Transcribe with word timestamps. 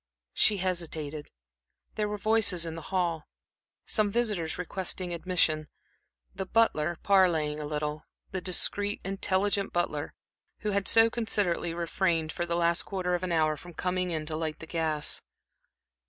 She 0.33 0.57
hesitated. 0.57 1.29
There 1.93 2.09
were 2.09 2.17
voices 2.17 2.65
in 2.65 2.73
the 2.73 2.81
hall, 2.89 3.27
some 3.85 4.09
visitors 4.09 4.57
requesting 4.57 5.13
admission, 5.13 5.67
the 6.33 6.47
butler 6.47 6.97
parleying 7.03 7.59
a 7.59 7.67
little 7.67 8.05
the 8.31 8.41
discreet, 8.41 8.99
intelligent 9.05 9.73
butler, 9.73 10.15
who 10.61 10.71
had 10.71 10.87
so 10.87 11.11
considerately 11.11 11.71
refrained, 11.75 12.31
for 12.31 12.47
the 12.47 12.55
last 12.55 12.81
quarter 12.81 13.13
of 13.13 13.21
an 13.21 13.31
hour, 13.31 13.55
from 13.55 13.75
coming 13.75 14.09
in 14.09 14.25
to 14.25 14.35
light 14.35 14.57
the 14.57 14.65
gas. 14.65 15.21